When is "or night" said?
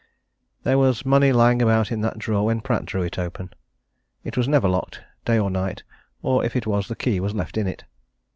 5.37-5.83